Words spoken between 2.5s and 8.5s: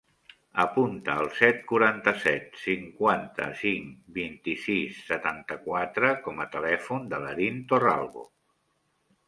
cinquanta-cinc, vint-i-sis, setanta-quatre com a telèfon de l'Erin Torralbo.